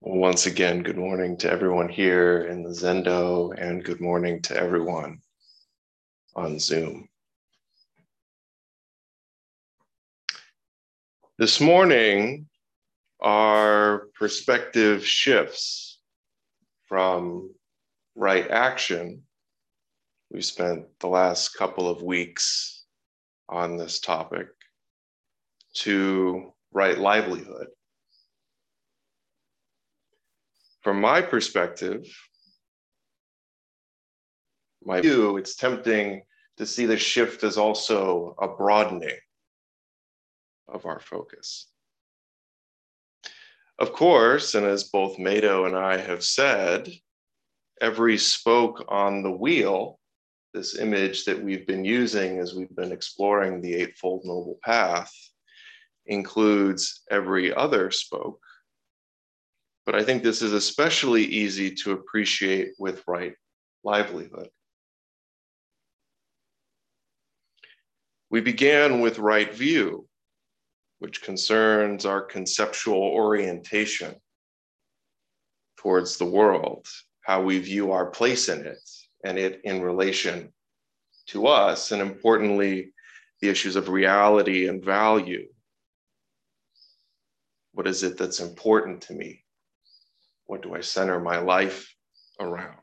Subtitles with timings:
[0.00, 5.20] Once again, good morning to everyone here in the Zendo, and good morning to everyone
[6.34, 7.08] on Zoom.
[11.38, 12.48] This morning,
[13.20, 16.00] our perspective shifts
[16.88, 17.54] from
[18.14, 19.22] right action.
[20.30, 22.84] We spent the last couple of weeks
[23.48, 24.48] on this topic
[25.74, 27.68] to right livelihood.
[30.82, 32.06] From my perspective,
[34.82, 36.22] my view, it's tempting
[36.56, 39.18] to see the shift as also a broadening
[40.68, 41.66] of our focus.
[43.78, 46.90] Of course, and as both Mado and I have said,
[47.80, 49.98] every spoke on the wheel,
[50.52, 55.12] this image that we've been using as we've been exploring the Eightfold Noble Path,
[56.06, 58.40] includes every other spoke.
[59.86, 63.34] But I think this is especially easy to appreciate with right
[63.82, 64.48] livelihood.
[68.30, 70.06] We began with right view,
[71.00, 74.14] which concerns our conceptual orientation
[75.78, 76.86] towards the world,
[77.22, 78.78] how we view our place in it
[79.24, 80.52] and it in relation
[81.28, 82.92] to us, and importantly,
[83.40, 85.48] the issues of reality and value.
[87.80, 89.42] What is it that's important to me?
[90.44, 91.96] What do I center my life
[92.38, 92.76] around?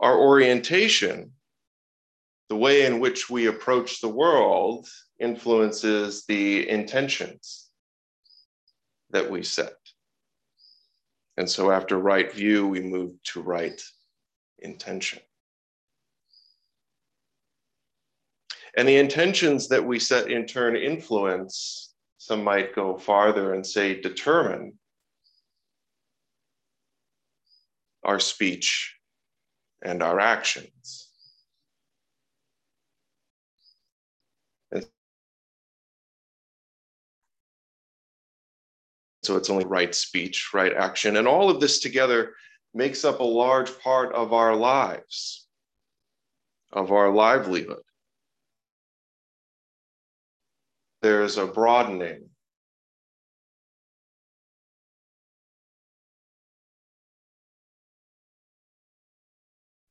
[0.00, 1.32] Our orientation,
[2.48, 4.88] the way in which we approach the world,
[5.20, 7.68] influences the intentions
[9.10, 9.76] that we set.
[11.36, 13.78] And so after right view, we move to right
[14.60, 15.18] intention.
[18.78, 21.92] And the intentions that we set in turn influence,
[22.26, 24.72] some might go farther and say determine
[28.02, 28.96] our speech
[29.80, 31.08] and our actions.
[39.22, 41.16] So it's only right speech, right action.
[41.16, 42.34] And all of this together
[42.74, 45.46] makes up a large part of our lives,
[46.72, 47.85] of our livelihood.
[51.02, 52.30] There's a broadening.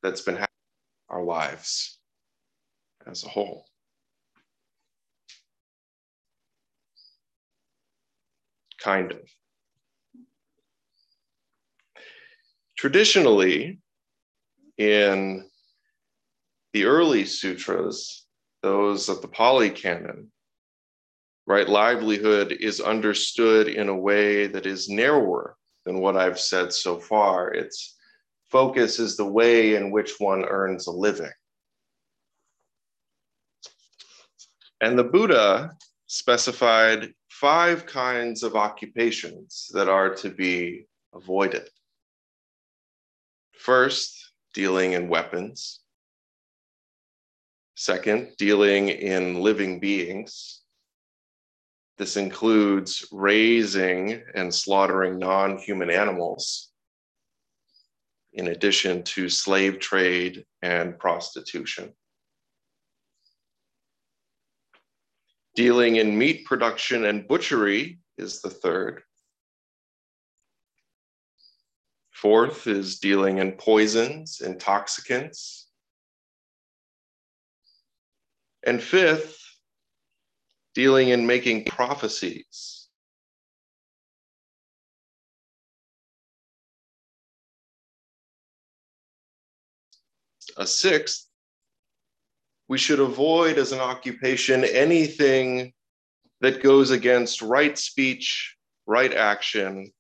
[0.04, 0.50] That's been happening
[1.10, 2.00] our lives
[3.08, 3.66] as a whole.
[8.86, 9.20] kind of.
[12.78, 13.80] Traditionally,
[14.78, 15.50] in
[16.74, 18.28] the early sutras,
[18.62, 20.32] those of the Pali Canon,
[21.48, 27.00] right, livelihood is understood in a way that is narrower than what I've said so
[27.00, 27.54] far.
[27.54, 27.96] Its
[28.50, 31.32] focus is the way in which one earns a living.
[34.82, 35.72] And the Buddha
[36.08, 41.68] specified five kinds of occupations that are to be avoided.
[43.54, 45.82] First, dealing in weapons.
[47.76, 50.62] Second, dealing in living beings.
[51.98, 56.72] This includes raising and slaughtering non human animals,
[58.34, 61.94] in addition to slave trade and prostitution.
[65.56, 69.04] Dealing in meat production and butchery is the third.
[72.12, 75.70] Fourth is dealing in poisons, intoxicants.
[78.66, 79.45] And fifth,
[80.76, 82.88] dealing in making prophecies.
[90.58, 91.28] A sixth
[92.68, 95.72] we should avoid as an occupation anything
[96.42, 98.56] that goes against right speech,
[98.86, 99.92] right action,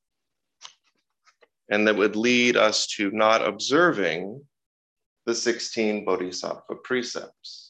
[1.69, 4.43] and that would lead us to not observing
[5.25, 7.64] the 16 Bodhisattva precepts.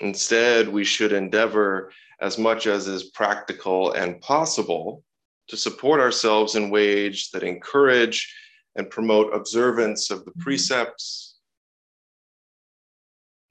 [0.00, 5.02] Instead, we should endeavor as much as is practical and possible
[5.48, 8.34] to support ourselves in ways that encourage
[8.76, 10.42] and promote observance of the mm-hmm.
[10.42, 11.28] precepts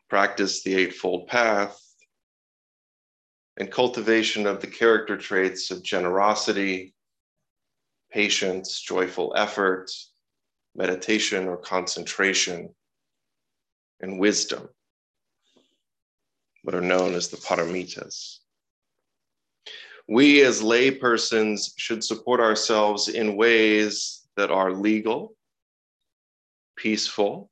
[0.10, 1.82] practice the Eightfold Path,
[3.58, 6.94] and cultivation of the character traits of generosity,
[8.12, 9.92] patience, joyful effort,
[10.76, 12.70] meditation or concentration,
[14.00, 14.70] and wisdom.
[16.68, 18.40] What are known as the paramitas.
[20.06, 25.34] We as laypersons should support ourselves in ways that are legal,
[26.76, 27.50] peaceful,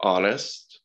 [0.00, 0.82] honest,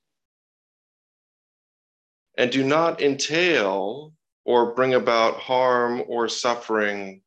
[2.38, 4.14] and do not entail
[4.46, 7.22] or bring about harm or suffering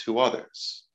[0.00, 0.85] to others.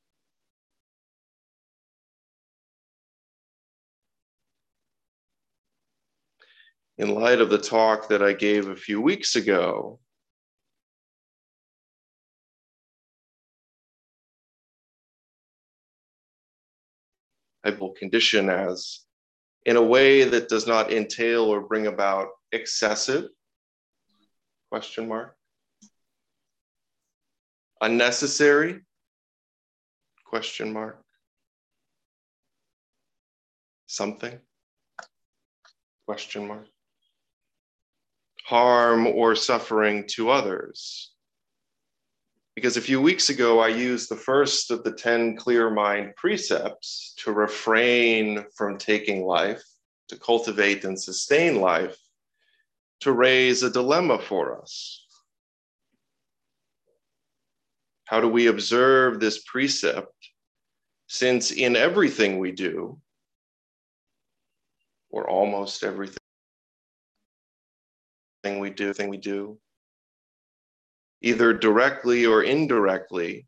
[6.97, 9.99] In light of the talk that I gave a few weeks ago,
[17.63, 19.01] I will condition as
[19.65, 23.29] in a way that does not entail or bring about excessive
[24.69, 25.35] question mark
[27.81, 28.79] unnecessary
[30.25, 31.03] question mark
[33.85, 34.39] something
[36.05, 36.70] question mark
[38.51, 41.13] harm or suffering to others
[42.55, 47.13] because a few weeks ago i used the first of the 10 clear mind precepts
[47.17, 49.63] to refrain from taking life
[50.09, 51.97] to cultivate and sustain life
[52.99, 55.01] to raise a dilemma for us
[58.11, 60.13] How do we observe this precept?
[61.07, 62.99] Since in everything we do,
[65.09, 66.20] or almost everything
[68.43, 69.59] we do, thing we do,
[71.21, 73.47] either directly or indirectly,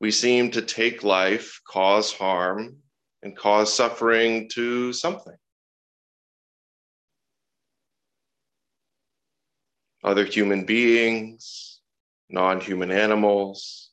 [0.00, 2.78] we seem to take life, cause harm,
[3.22, 5.36] and cause suffering to something.
[10.02, 11.80] Other human beings,
[12.28, 13.90] non human animals,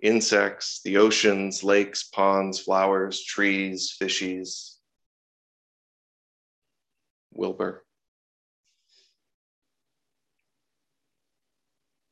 [0.00, 4.79] insects, the oceans, lakes, ponds, flowers, trees, fishes.
[7.32, 7.84] Wilbur.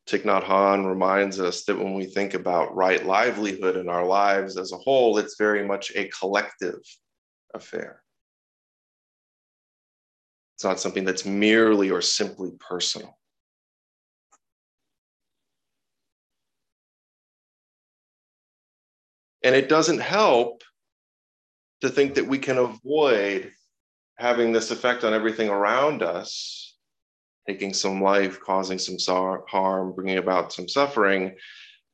[0.09, 4.57] Thich Nhat Hanh reminds us that when we think about right livelihood in our lives
[4.57, 6.81] as a whole, it's very much a collective
[7.55, 8.03] affair.
[10.57, 13.19] It's not something that's merely or simply personal.
[19.43, 20.63] And it doesn't help
[21.83, 23.53] to think that we can avoid
[24.19, 26.77] having this effect on everything around us,
[27.47, 28.99] taking some life, causing some
[29.49, 31.37] harm, bringing about some suffering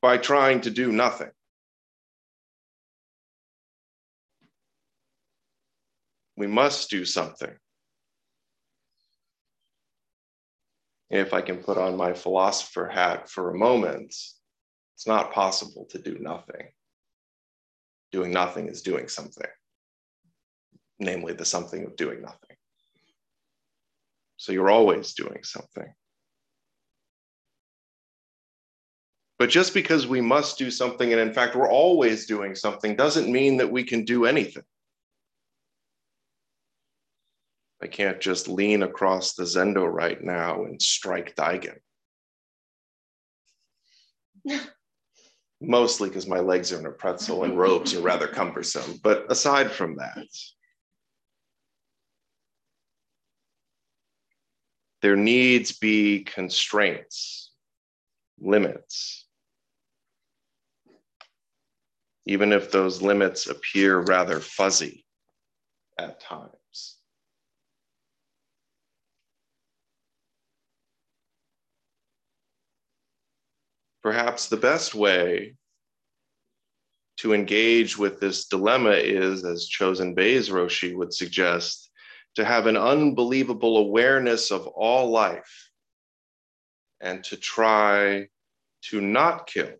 [0.01, 1.29] by trying to do nothing.
[6.37, 7.55] We must do something.
[11.09, 14.09] If I can put on my philosopher hat for a moment,
[14.95, 16.71] it's not possible to do nothing
[18.15, 19.49] doing nothing is doing something,
[20.99, 22.57] namely the something of doing nothing.
[24.37, 25.93] So you're always doing something.
[29.37, 33.31] But just because we must do something, and in fact, we're always doing something, doesn't
[33.31, 34.63] mean that we can do anything.
[37.81, 41.79] I can't just lean across the Zendo right now and strike Daigen.
[45.61, 48.99] mostly because my legs are in a pretzel and robes are rather cumbersome.
[49.03, 50.25] But aside from that,
[55.05, 57.51] there needs be constraints,
[58.39, 59.27] limits,
[62.25, 65.05] even if those limits appear rather fuzzy
[65.99, 66.97] at times.
[74.01, 75.55] perhaps the best way
[77.17, 81.84] to engage with this dilemma is, as Chozen Bays Roshi would suggest,
[82.35, 85.71] to have an unbelievable awareness of all life
[87.01, 88.27] and to try
[88.81, 89.71] to not kill,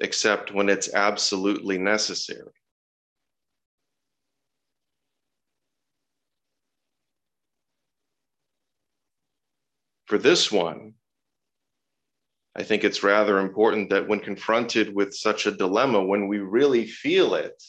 [0.00, 2.52] except when it's absolutely necessary.
[10.06, 10.94] For this one,
[12.54, 16.86] I think it's rather important that when confronted with such a dilemma, when we really
[16.86, 17.60] feel it,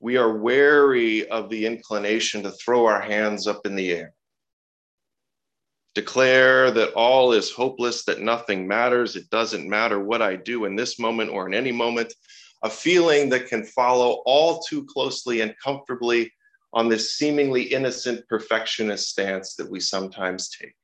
[0.00, 4.12] we are wary of the inclination to throw our hands up in the air.
[5.94, 10.76] Declare that all is hopeless, that nothing matters, it doesn't matter what I do in
[10.76, 12.12] this moment or in any moment.
[12.62, 16.30] A feeling that can follow all too closely and comfortably
[16.74, 20.74] on this seemingly innocent perfectionist stance that we sometimes take.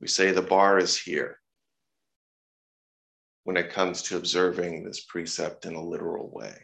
[0.00, 1.38] We say the bar is here.
[3.44, 6.54] When it comes to observing this precept in a literal way.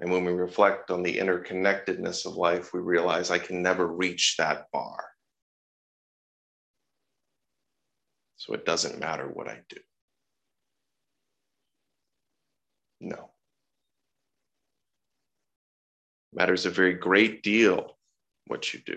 [0.00, 4.36] And when we reflect on the interconnectedness of life, we realize I can never reach
[4.38, 5.04] that bar.
[8.36, 9.76] So it doesn't matter what I do.
[13.00, 13.30] No.
[16.32, 17.98] Matters a very great deal
[18.46, 18.96] what you do.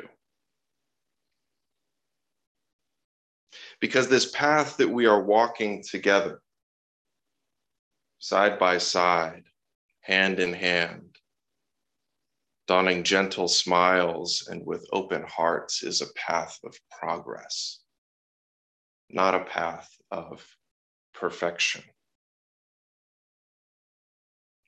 [3.83, 6.41] Because this path that we are walking together,
[8.17, 9.43] side by side,
[9.99, 11.17] hand in hand,
[12.65, 17.81] donning gentle smiles and with open hearts, is a path of progress,
[19.09, 20.47] not a path of
[21.13, 21.83] perfection.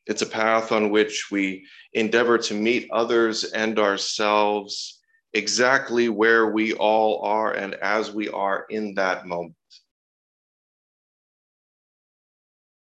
[0.07, 4.99] It's a path on which we endeavor to meet others and ourselves
[5.35, 9.55] exactly where we all are and as we are in that moment.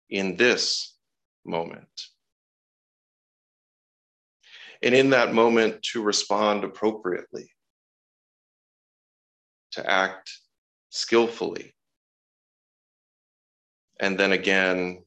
[0.10, 0.96] In this
[1.44, 1.89] moment.
[4.84, 7.50] And in that moment, to respond appropriately,
[9.72, 10.32] to act
[10.89, 11.74] skillfully.
[14.00, 15.03] And then again,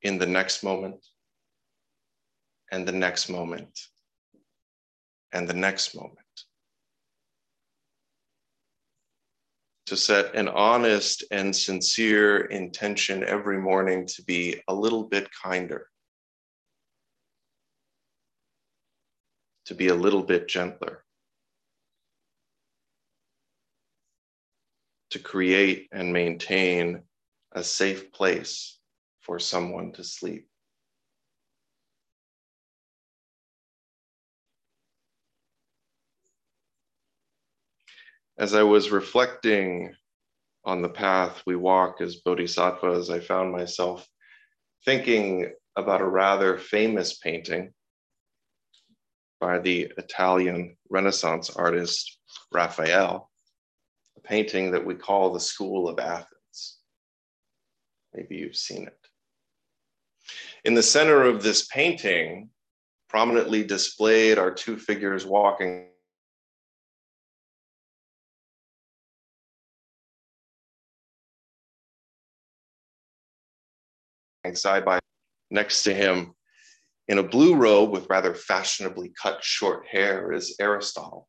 [0.00, 1.04] in the next moment,
[2.72, 3.78] and the next moment,
[5.32, 6.19] and the next moment.
[9.90, 15.88] To set an honest and sincere intention every morning to be a little bit kinder,
[19.64, 21.04] to be a little bit gentler,
[25.10, 27.02] to create and maintain
[27.50, 28.78] a safe place
[29.18, 30.49] for someone to sleep.
[38.40, 39.94] As I was reflecting
[40.64, 44.08] on the path we walk as bodhisattvas, I found myself
[44.82, 47.74] thinking about a rather famous painting
[49.42, 52.18] by the Italian Renaissance artist
[52.50, 53.30] Raphael,
[54.16, 56.78] a painting that we call the School of Athens.
[58.14, 59.06] Maybe you've seen it.
[60.64, 62.48] In the center of this painting,
[63.06, 65.89] prominently displayed are two figures walking
[74.54, 74.98] side by
[75.50, 76.34] next to him
[77.08, 81.28] in a blue robe with rather fashionably cut short hair is Aristotle.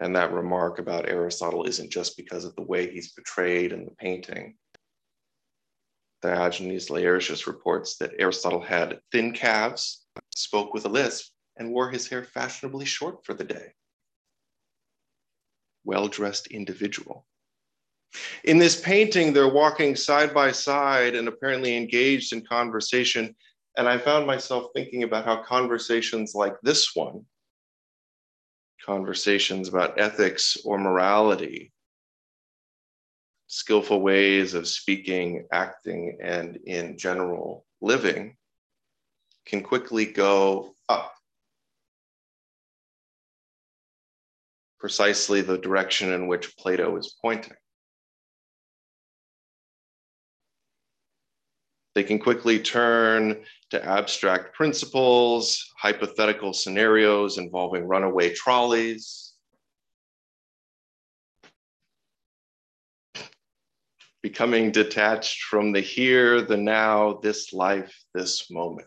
[0.00, 3.90] And that remark about Aristotle isn't just because of the way he's portrayed in the
[3.90, 4.56] painting.
[6.22, 12.08] Diogenes Laertius reports that Aristotle had thin calves, spoke with a lisp, and wore his
[12.08, 13.72] hair fashionably short for the day.
[15.84, 17.26] Well dressed individual.
[18.44, 23.34] In this painting, they're walking side by side and apparently engaged in conversation.
[23.76, 27.24] And I found myself thinking about how conversations like this one,
[28.84, 31.72] conversations about ethics or morality,
[33.46, 38.36] skillful ways of speaking, acting, and in general living,
[39.44, 41.12] can quickly go up.
[44.78, 47.54] Precisely the direction in which Plato is pointing.
[51.94, 59.32] They can quickly turn to abstract principles, hypothetical scenarios involving runaway trolleys,
[64.22, 68.86] becoming detached from the here, the now, this life, this moment.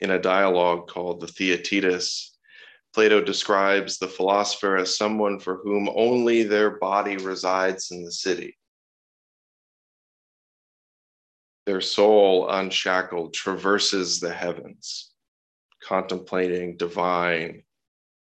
[0.00, 2.33] In a dialogue called the Theaetetus,
[2.94, 8.56] Plato describes the philosopher as someone for whom only their body resides in the city.
[11.66, 15.10] Their soul, unshackled, traverses the heavens,
[15.82, 17.64] contemplating divine,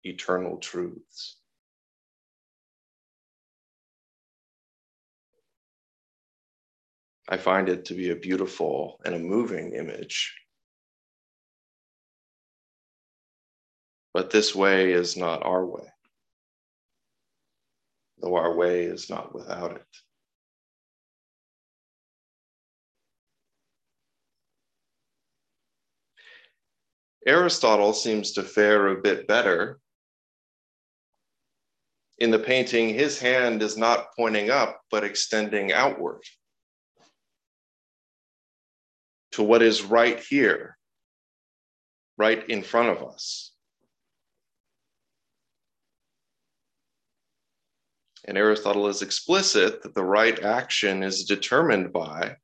[0.04, 1.38] eternal truths.
[7.30, 10.34] I find it to be a beautiful and a moving image
[14.16, 15.84] But this way is not our way,
[18.22, 19.86] though our way is not without it.
[27.28, 29.82] Aristotle seems to fare a bit better.
[32.18, 36.22] In the painting, his hand is not pointing up, but extending outward
[39.34, 40.78] to what is right here,
[42.18, 43.52] right in front of us.
[48.28, 52.38] And Aristotle is explicit that the right action is determined by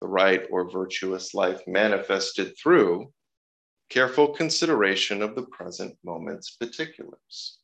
[0.00, 3.10] the right or virtuous life manifested through
[3.88, 7.58] careful consideration of the present moment's particulars.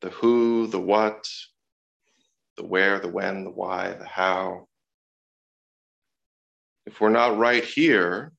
[0.00, 1.28] The who, the what,
[2.56, 4.68] the where, the when, the why, the how.
[6.86, 8.32] If we're not right here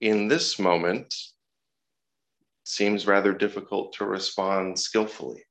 [0.00, 1.12] in this moment,
[2.64, 5.44] seems rather difficult to respond skillfully.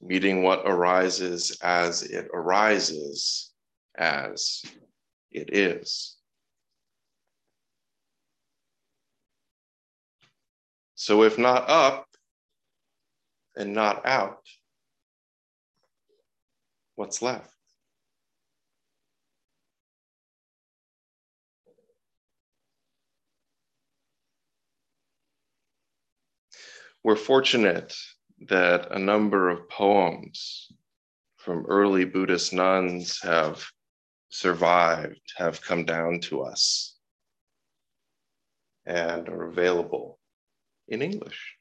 [0.00, 3.52] Meeting what arises as it arises
[3.96, 4.62] as
[5.30, 6.16] it is.
[10.94, 12.06] So, if not up
[13.56, 14.46] and not out,
[16.94, 17.54] what's left?
[27.02, 27.94] We're fortunate
[28.48, 30.70] that a number of poems
[31.38, 33.64] from early Buddhist nuns have
[34.28, 36.94] survived, have come down to us,
[38.84, 40.18] and are available
[40.88, 41.56] in English.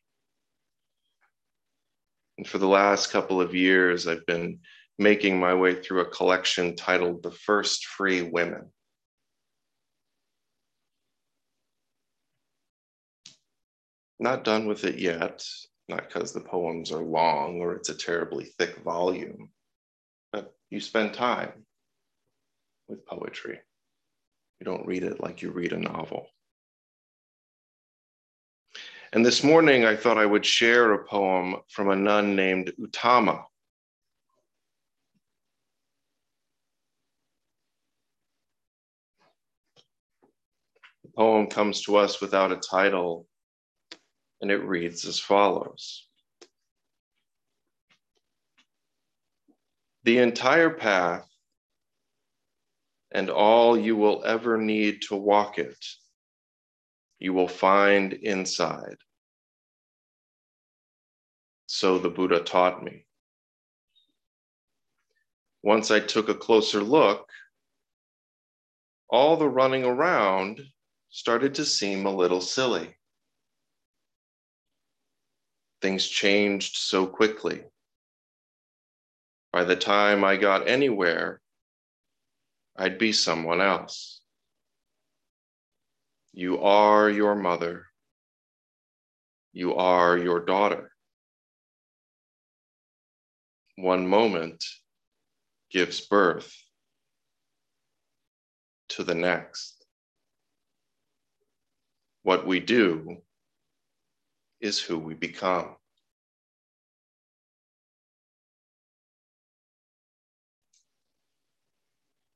[2.38, 4.60] And for the last couple of years, I've been
[4.98, 8.72] making my way through a collection titled The First Free Women.
[14.20, 15.46] Not done with it yet,
[15.88, 19.50] not because the poems are long or it's a terribly thick volume,
[20.34, 21.66] but you spend time
[22.90, 23.60] with poetry.
[24.60, 26.28] You don't read it like you read a novel.
[29.14, 33.44] And this morning, I thought I would share a poem from a nun named Uttama.
[41.04, 43.28] The poem comes to us without a title,
[44.41, 46.07] and it reads as follows
[50.03, 51.27] The entire path
[53.11, 55.85] and all you will ever need to walk it,
[57.20, 58.98] you will find inside.
[61.66, 63.05] So the Buddha taught me.
[65.61, 67.27] Once I took a closer look,
[69.09, 70.61] all the running around
[71.09, 72.96] started to seem a little silly.
[75.81, 77.63] Things changed so quickly.
[79.51, 81.42] By the time I got anywhere,
[82.75, 84.22] I'd be someone else.
[86.33, 87.85] You are your mother.
[89.51, 90.92] You are your daughter.
[93.75, 94.63] One moment
[95.72, 96.53] gives birth
[98.89, 99.85] to the next.
[102.24, 103.22] What we do
[104.59, 105.75] is who we become.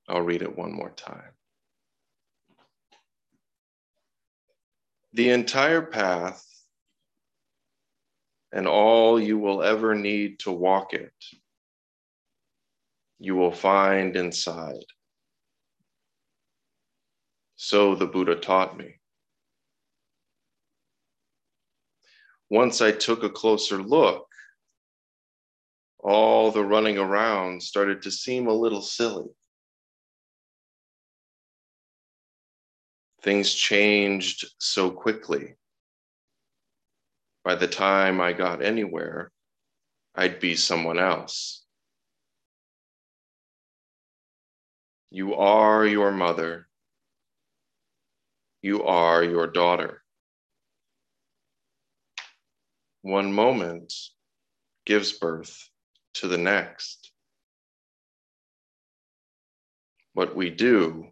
[0.08, 1.32] I'll read it one more time.
[5.14, 6.46] The entire path
[8.52, 11.14] and all you will ever need to walk it,
[13.20, 14.86] you will find inside.
[17.56, 18.96] So the Buddha taught me.
[22.54, 24.28] Once I took a closer look,
[25.98, 29.32] all the running around started to seem a little silly.
[33.24, 35.56] Things changed so quickly.
[37.44, 39.32] By the time I got anywhere,
[40.14, 41.66] I'd be someone else.
[45.10, 46.68] You are your mother.
[48.62, 50.03] You are your daughter.
[53.04, 53.94] One moment
[54.86, 55.70] gives birth
[56.16, 57.12] to the next.
[60.14, 61.10] What we do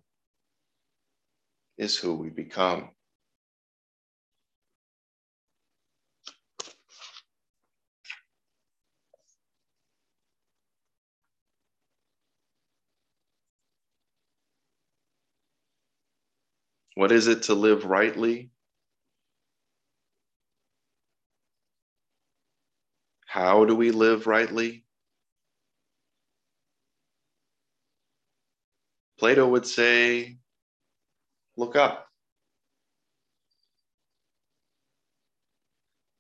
[1.78, 2.92] is who we become.
[16.96, 18.52] What is it to live rightly?
[23.32, 24.84] How do we live rightly?
[29.17, 30.36] Plato would say
[31.56, 32.08] Look up.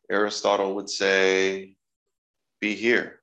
[0.09, 1.75] Aristotle would say,
[2.61, 3.19] be here.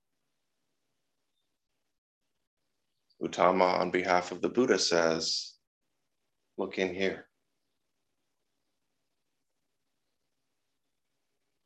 [3.22, 5.55] Uttama, on behalf of the Buddha, says,
[6.59, 7.27] look in here.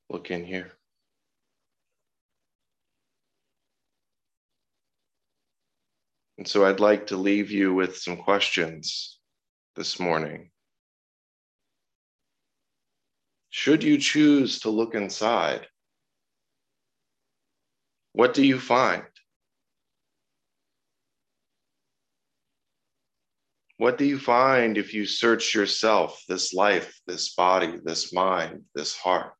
[0.09, 0.73] Look in here.
[6.43, 9.21] And so I'd like to leave you with some questions
[9.77, 10.51] this morning.
[13.51, 15.69] Should you choose to look inside,
[18.13, 19.05] what do you find?
[23.77, 28.97] What do you find if you search yourself, this life, this body, this mind, this
[28.97, 29.37] heart?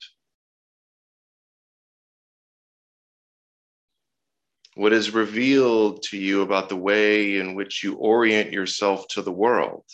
[4.75, 9.33] What is revealed to you about the way in which you orient yourself to the
[9.33, 9.85] world?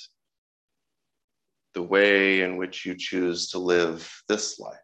[1.74, 4.78] The way in which you choose to live this life?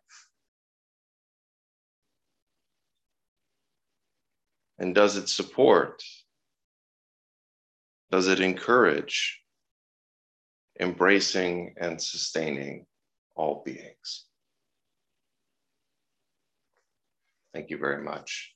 [4.78, 6.02] And does it support?
[8.11, 9.40] Does it encourage
[10.80, 12.87] embracing and sustaining
[13.37, 14.24] all beings?
[17.52, 18.53] Thank you very much.